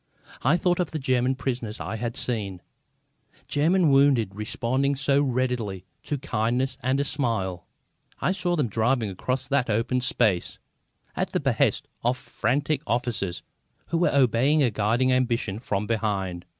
[0.41, 2.63] I thought of German prisoners I had seen,
[3.47, 7.67] German wounded responding so readily to kindness and a smile.
[8.19, 10.57] I saw them driven across that open space,
[11.15, 13.43] at the behest of frantic officers
[13.89, 16.45] who were obeying a guiding ambition from behind.